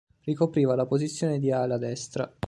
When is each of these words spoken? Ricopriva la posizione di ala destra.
Ricopriva 0.23 0.73
la 0.73 0.87
posizione 0.87 1.37
di 1.37 1.51
ala 1.51 1.77
destra. 1.77 2.27